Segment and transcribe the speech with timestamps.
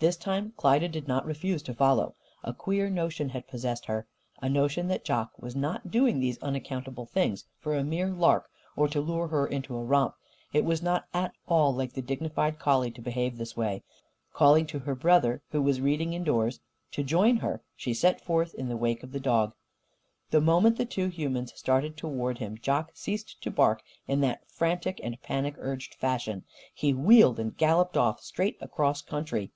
[0.00, 2.14] This time Klyda did not refuse to follow.
[2.42, 4.06] A queer notion had possessed her
[4.40, 8.88] a notion that Jock was not doing these unaccountable things for a mere lark or
[8.88, 10.14] to lure her into a romp.
[10.54, 13.82] It was not at all like the dignified collie to behave this way.
[14.32, 16.60] Calling to her brother who was reading, indoors
[16.92, 19.52] to join her, she set forth in the wake of the dog.
[20.30, 24.98] The moment the two humans started toward him, Jock ceased to bark in that frantic
[25.04, 26.44] and panic urged fashion.
[26.72, 29.52] He wheeled and galloped off, straight across country.